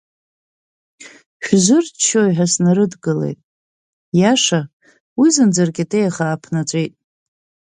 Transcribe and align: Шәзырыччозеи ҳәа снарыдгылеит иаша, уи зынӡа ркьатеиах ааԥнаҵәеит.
Шәзырыччозеи 1.45 2.31
ҳәа 2.35 2.45
снарыдгылеит 2.53 3.39
иаша, 4.19 4.61
уи 5.19 5.29
зынӡа 5.35 5.63
ркьатеиах 5.67 6.17
ааԥнаҵәеит. 6.25 6.93